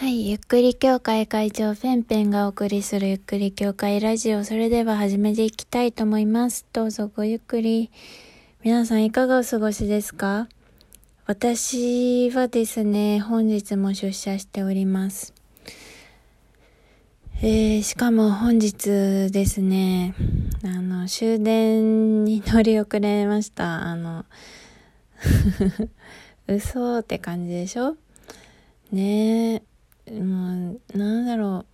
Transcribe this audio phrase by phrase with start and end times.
[0.00, 4.44] はい、ゆっくり協会会長ペンペンがお送りするゆっくり協会ラジオ。
[4.44, 6.64] それでは始めていきたいと思います。
[6.72, 7.90] どうぞごゆっくり。
[8.64, 10.48] 皆さんいかがお過ごしですか？
[11.26, 15.34] 私はですね、本日も出社しております。
[17.42, 20.14] えー、しかも本日ですね、
[20.64, 23.82] あの、終電に乗り遅れました。
[23.82, 24.24] あの、
[26.48, 27.98] 嘘って感じでしょ？
[28.92, 29.62] ねえ、
[30.10, 31.64] もう、なんだろ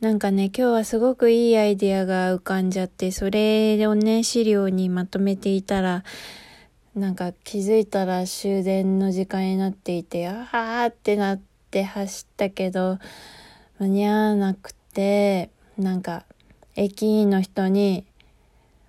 [0.00, 0.04] う。
[0.04, 6.04] なんかね、今日はすごくいいアイディアが浮かんじゃって、それをね、資料にまとめていたら、
[6.94, 11.40] なんか気づいたら終電の時間になっていて、あーってなっ
[11.70, 12.98] て走ったけど、
[13.78, 16.24] 間に合わなくて、なんか、
[16.74, 18.04] 駅員の人に、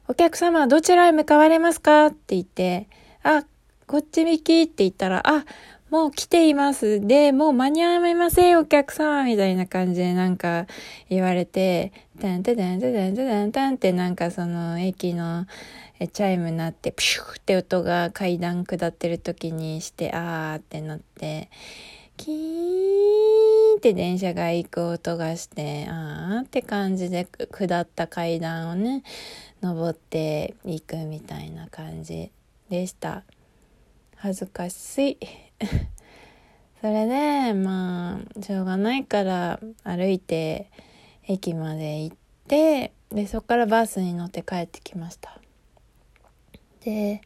[0.10, 2.08] お客様どちらへ向かわれますか？
[2.08, 2.88] って言って、
[3.24, 3.46] あ、
[3.88, 5.46] こっち向きって言ったら、あ、
[5.90, 7.00] もう来ています。
[7.06, 10.68] で、もう間に合いません、お客様みたいな感じでなんか
[11.10, 15.46] 言われて、タンタタンタタンタンタンってなんかその駅の
[16.12, 21.50] チャイムになって、プシューって音が階段下ってる時にして、あーってなって、
[22.18, 29.04] キーンって電車が行く音がして、あーって感じで下った階段をね、
[29.62, 32.30] 登っていくみたいな感じ
[32.70, 33.24] でした。
[34.18, 35.47] 恥ずかしい。
[36.82, 40.70] それで、まあ、しょうがないから歩いて
[41.28, 45.40] 駅まで行って、で、そこからバスに乗って帰ってきました。
[46.84, 47.22] で、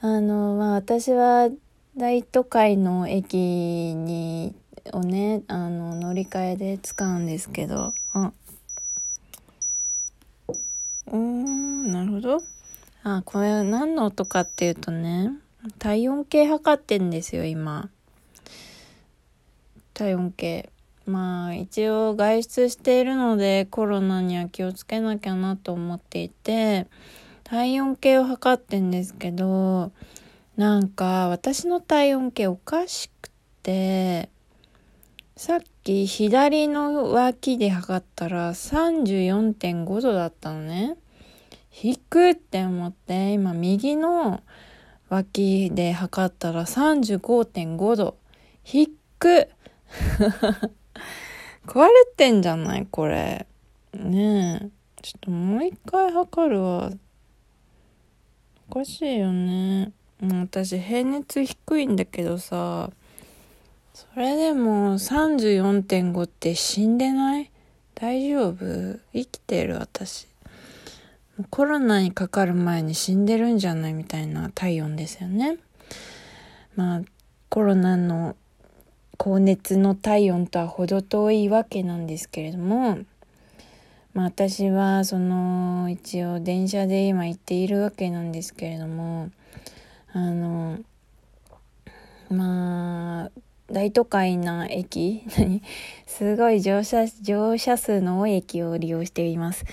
[0.00, 1.50] あの、まあ私は
[1.96, 4.54] 大都会の駅に、
[4.92, 8.32] をね、あの、乗り換えで使うんですけど、あ、
[11.10, 12.38] うん、なるほど。
[13.02, 15.32] あ、これ何の音かっていうとね、
[15.78, 17.90] 体温計測ってんですよ、今。
[19.92, 20.70] 体温計。
[21.06, 26.86] まあ、一応外出しているのでコロナには気をつけなきゃなと思っていて、
[27.44, 29.92] 体温計を測ってんですけど、
[30.56, 33.30] なんか私の体温計おかしく
[33.62, 34.30] て、
[35.36, 40.96] さっき左の脇で測ったら34.5度だったのね。
[41.70, 44.42] 低って思って、今右の
[45.10, 48.16] 脇で測ったら35.5度。
[48.62, 49.48] 低っく
[51.66, 53.46] 壊れてんじゃないこれ。
[53.92, 54.68] ねえ。
[55.02, 56.90] ちょっともう一回測るわ。
[58.70, 59.92] おかしいよね。
[60.22, 62.90] 私平熱低いんだけどさ、
[63.92, 67.50] それでも34.5って死んでない？
[67.94, 69.00] 大丈夫？
[69.12, 70.29] 生きてる私。
[71.48, 75.58] コロナにかかる前に死んでるんじゃないみたいな体温ですよね。
[76.76, 77.02] まあ、
[77.48, 78.36] コロナの
[79.16, 82.98] 高熱の体温とは程遠いわけなんですけれども、
[84.14, 89.30] まあ私はその一応電車で今行っているわけなんですけれども、
[90.12, 90.78] あの、
[92.30, 93.30] まあ、
[93.70, 95.22] 大都会な駅
[96.06, 99.64] すごい乗車、乗車数の多い駅を利用しています。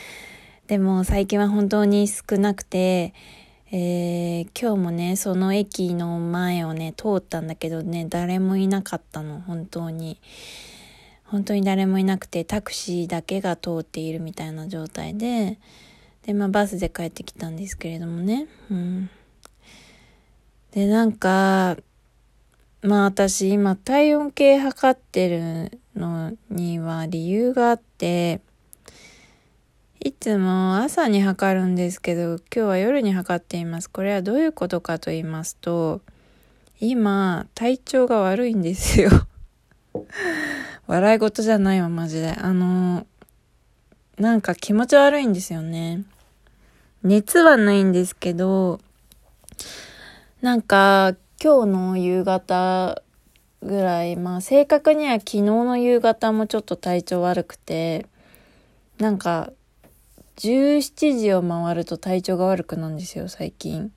[0.68, 3.14] でも最近は本当に少なくて、
[3.72, 10.20] えー、今日もね、その駅の前をね、通ったんだけどね、誰もいなかったの、本当に。
[11.24, 15.58] 本当に誰もいなくて、タクシーだけが通っているみたいな状態で、
[16.26, 18.48] で、まあバスで帰ってきたんですけれどもね。
[18.70, 19.10] うん。
[20.72, 21.78] で、なんか、
[22.82, 28.42] まあ私今体温計測ってるのには理由があって、
[30.00, 33.90] いつも朝に測るんですけど、今日は夜に測っています。
[33.90, 36.02] これはどういうことかと言いますと、
[36.80, 39.10] 今、体調が悪いんですよ。
[40.86, 42.30] 笑い事じゃないわ、マジで。
[42.30, 43.08] あの、
[44.20, 46.04] なんか気持ち悪いんですよね。
[47.02, 48.80] 熱はないんですけど、
[50.42, 53.02] なんか今日の夕方
[53.64, 58.06] ぐらい、まあ正確には昨日の夕方もちょっと体調悪くて、
[59.00, 59.52] なんか
[60.38, 63.92] 17時を回ると体調が悪くなるんですよ、最近。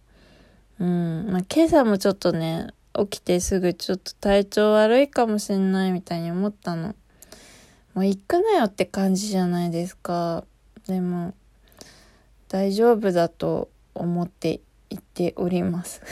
[0.78, 1.28] うん。
[1.30, 6.94] まあ、今朝もちょっとね、起きてすぐちょっと体調悪いかもしんないみたいに思ったの。
[7.92, 10.44] もう行くなよって感じじゃないですか。
[10.86, 11.34] でも、
[12.48, 16.00] 大丈夫だと思って言っております。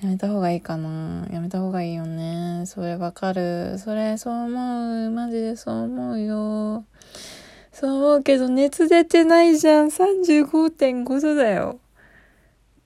[0.00, 2.62] やめた方がいいかなやめた方がいいよね。
[2.66, 3.76] それわかる。
[3.78, 5.10] それ、そう思う。
[5.10, 6.84] マジでそう思うよ。
[7.72, 9.86] そう思うけど熱出てないじゃん。
[9.86, 11.80] 35.5度だよ。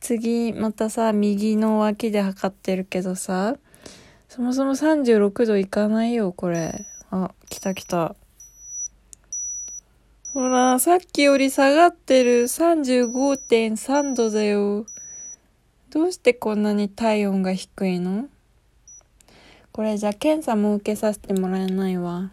[0.00, 3.56] 次、またさ、右の脇で測ってるけどさ、
[4.28, 6.86] そもそも36度いかないよ、これ。
[7.10, 8.14] あ、来た来た。
[10.32, 14.86] ほら、さっきより下がってる35.3度だよ。
[15.90, 18.28] どうしてこんなに体温が低いの？
[19.72, 22.30] これじゃ検査も受けさせてもらえないわ。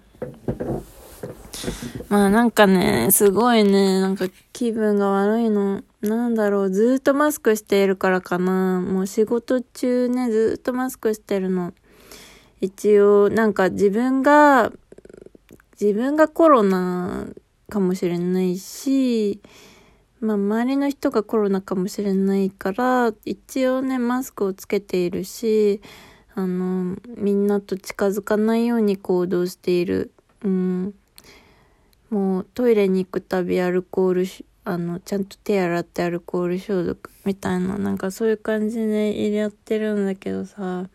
[2.10, 5.83] まあなんかね、すごいね、なんか気分が悪いの。
[6.01, 8.81] なんだろう、ずっとマスクしているからかな。
[8.81, 11.74] もう仕事中ね、ずっとマスクしてるの。
[12.62, 14.71] 一応、なんか自分が、
[15.80, 17.27] 自分がコロナ
[17.69, 19.42] かもしれないし、
[20.19, 25.81] まあ周りの人がコロナかもしれないから、一応ね、マスクをつけているし、
[26.36, 30.12] あの、みんなと近づかないように行動している。
[30.44, 30.94] うん。
[32.13, 34.25] もうトイレに行くたびアルコール
[34.65, 40.88] あの、ちゃんと手洗ってアルコール消毒みたいな、なんかそういう感じでやってるんだけどさ、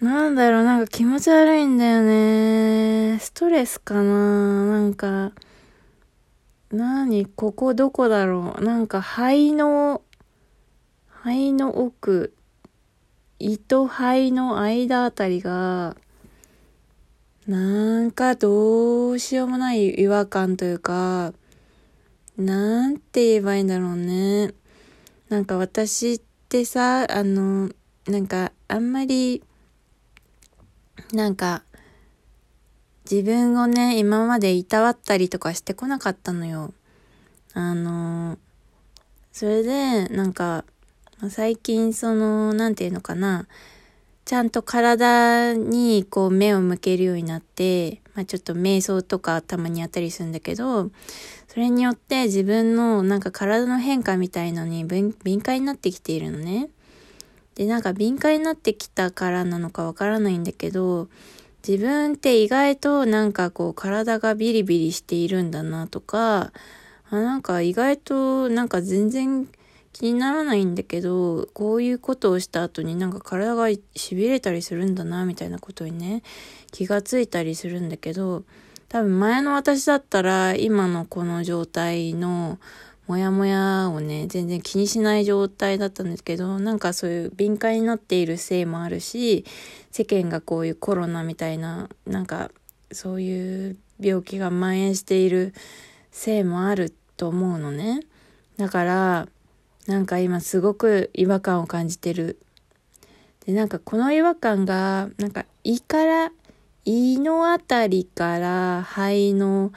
[0.00, 3.18] なんだろう、なんか気持ち悪いんだよね。
[3.20, 5.32] ストレスかななんか、
[6.72, 8.64] なに、ここどこだろう？
[8.64, 10.00] なんか肺の、
[11.08, 12.32] 肺の奥、
[13.38, 15.94] 胃と肺の間あたりが、
[17.46, 21.32] なんかどうしようもない違和感というか、
[22.36, 24.52] なんて言えばいいんだろうね。
[25.28, 27.68] なんか私ってさ、あの、
[28.06, 29.42] なんかあんまり、
[31.12, 31.64] なんか、
[33.10, 36.72] 自分をね、今までいたわったりとかしてこなかったのよ。
[37.54, 38.38] あの、
[39.32, 40.64] それで、なんか、
[41.28, 43.48] 最近その、なんていうのかな、
[44.24, 50.90] ちゃんと体にこう目を向けるようになって、まあちょっと瞑想とかたまにやったりするんだけど、
[51.48, 56.68] それによって自分のなんか体の変化みたいのに敏感になってきているのね。
[57.56, 61.08] で、なんか敏感になってきたからなのかわからないんだけど、
[61.66, 66.52] 自分って意外となんかこう体がビリビリしているんだなとか、
[67.10, 69.46] あなんか意外となんか全然
[69.92, 76.22] 気にならないんだけど、こういうことをした後になんか体が痺れたりするんだな、みたいなことにね、
[76.70, 78.44] 気がついたりするんだけど、
[78.88, 82.58] 多分前の私だったら今のこの状態の
[83.06, 89.44] モヤモヤをね、全然気にしない状態だったんですけど、なんかそういう敏感になっているせいもあるし、
[89.90, 92.50] 世間がこういうコロナみたいな、なんか
[92.92, 95.52] そういう病気が蔓延している
[96.10, 98.00] せいもあると思うのね。
[98.56, 99.28] だから、
[99.86, 102.38] なんか今すごく違和感を感じてる。
[103.46, 106.32] で、なんかこの違和感が、なんか胃から、
[106.84, 109.72] 胃のあたりから肺の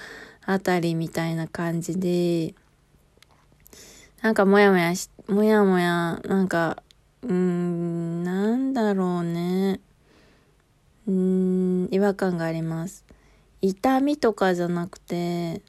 [0.45, 2.53] あたりみたいな感じで、
[4.21, 6.83] なんかもやもやし、もやもや、なんか、
[7.23, 9.79] うーん、なんだろうね。
[11.07, 13.05] うーん、違和感があります。
[13.61, 15.61] 痛みとかじゃなくて、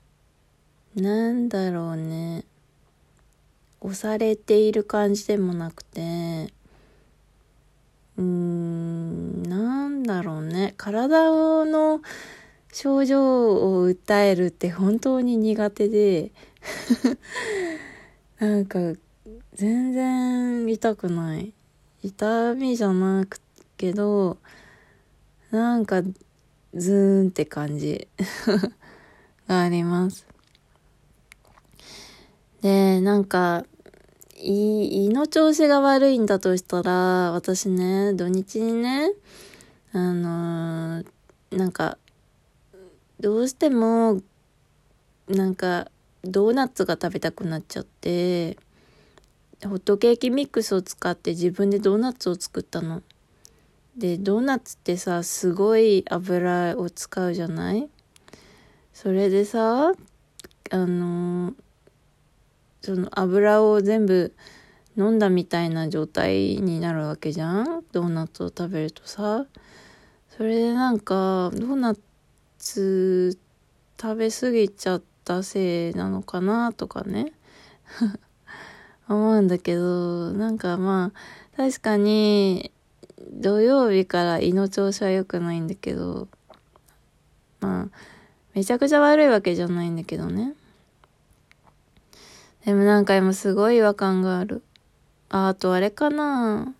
[0.94, 2.44] なんだろうね。
[3.80, 6.52] 押されている感じでもなくて、
[8.16, 10.74] うーん、なんだろうね。
[10.76, 11.30] 体
[11.64, 12.00] の
[12.72, 16.32] 症状を訴えるって本当に苦手で
[18.38, 18.78] なんか
[19.54, 21.52] 全然痛くない。
[22.02, 23.40] 痛みじゃなく
[23.76, 24.38] けど、
[25.50, 26.02] なんか
[26.74, 28.08] ズーンって感じ
[29.48, 30.25] があります。
[32.62, 33.64] で、なんか
[34.38, 39.12] 胃、の調子が悪いんだとしたら、私ね、土日にね、
[39.92, 41.06] あのー、
[41.52, 41.96] なんか、
[43.18, 44.20] どうしても、
[45.28, 45.90] なんか、
[46.22, 48.58] ドーナツが食べたくなっちゃって、
[49.64, 53.02] ホットケーキミックスを使って自分でドーナツを作ったの。
[53.96, 57.88] で、ドーナツってさ、すごい油を使うじゃない？
[58.92, 59.92] それでさ、
[60.70, 61.54] あのー
[62.86, 64.32] その油を全部
[64.96, 67.84] 飲んだみたいな状態になるわけじゃん？
[67.90, 69.44] ドーナツを食べるとさ。
[70.36, 71.96] それでなんかドーナ
[72.58, 73.36] ツ
[74.00, 77.32] 食べ過ぎちゃったせいなのかなとかね。
[79.08, 82.70] 思うんだけどなんかまあ確かに
[83.32, 86.28] 土曜日から胃の調子は良くないんだけど
[87.58, 87.98] まあ
[88.54, 90.54] めちゃくちゃ悪いわけじゃないんだけどね。
[92.66, 94.64] でもなんか今すごい違和感がある。
[95.28, 96.74] あ、あとあれかな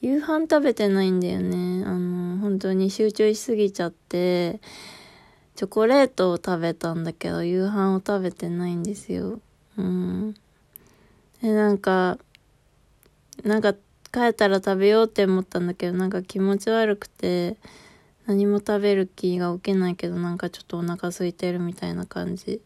[0.00, 1.84] 夕飯食べてないんだよね。
[1.84, 4.60] あの、本当に集中しすぎちゃって、
[5.56, 9.40] チョコレートを食べたんだけど、夕飯を食べてないんですよ。
[9.76, 10.34] うん。
[11.42, 12.16] で、なんか、
[13.42, 13.74] なんか、
[14.12, 17.56] 帰ったら食べようって思ったんだけど、なんか気持ち悪くて、
[18.26, 22.60] 何も食べる気が起きないけど、なんかちょっとお腹空いてるみたいな感じ。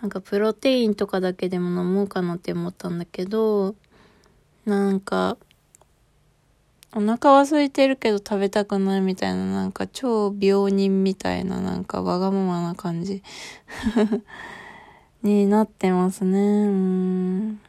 [0.00, 3.74] なんかプロテインとかだけでも飲もうかなって思ったんだけど、
[4.64, 5.36] なんか、
[6.94, 13.22] お腹は空いてるけど食べたくないみたいな、なんか超病人みたいな、なんかわがままな感じ
[15.22, 16.38] になってますね。
[16.38, 17.60] うん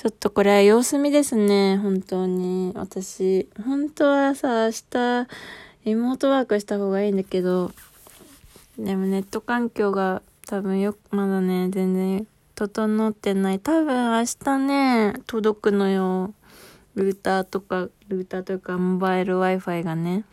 [0.00, 2.72] ちょっとこれは様子見ですね、本当に。
[2.74, 5.28] 私、本当はさ、明日、
[5.84, 7.70] リモートワークした方がいいんだけど、
[8.78, 12.26] でもネット環境が多分よ、まだね、全然
[12.56, 13.60] 整ってない。
[13.60, 16.34] 多分明日ね、届くのよ。
[16.96, 20.24] ルーターとか、ルーターというか、モバイル Wi-Fi がね。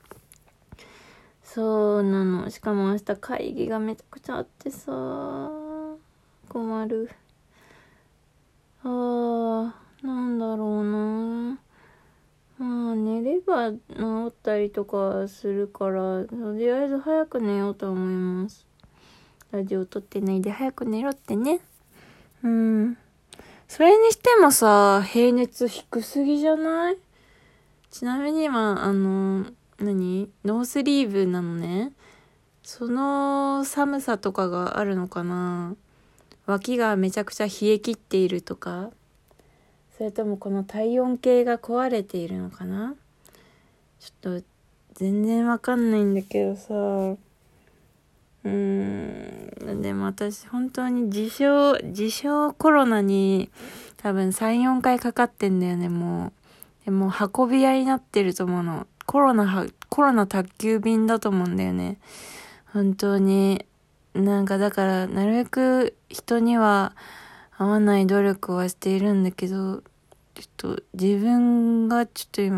[1.44, 2.50] そうなの。
[2.50, 4.92] しかも明日会議がめちゃくちゃあってさ、
[6.50, 7.12] 困る。
[8.84, 9.72] あ
[10.02, 11.60] あ、なんだろうな。
[12.58, 13.78] まあ、寝れば治
[14.30, 18.67] ったりとかするから、とりあえず早く寝ようと思います。
[19.52, 21.60] ラジオ撮ってないで早く寝ろってね。
[22.44, 22.98] うん。
[23.68, 26.98] それにしてもさ、平熱低すぎじゃない？
[27.90, 29.46] ちなみに今、あの、
[29.80, 30.30] 何？
[30.46, 31.92] ノースリーブなのね。
[32.64, 35.76] その寒さとかがあるのかな？
[36.46, 38.90] 脇がめちゃくちゃ冷え切っているとか
[39.98, 42.96] それともこの体温計が壊れているのかな？
[44.00, 44.46] ちょっと
[44.94, 47.18] 全然わかんないんだけどさ
[48.48, 49.82] うーん。
[49.82, 53.50] でも私本当に自称自称コロナに
[53.98, 56.86] 多分34回かかってんだよねもう。
[56.86, 58.88] でも運び屋になってると思うの。
[59.06, 61.98] コロナコロナ宅急便だと思うんだよね。
[62.74, 63.66] 本当に。
[64.14, 66.94] なんかだからなるべく人には
[67.58, 69.82] 会わない努力はしているんだけど
[70.34, 72.56] ちょっと自分がちょっと今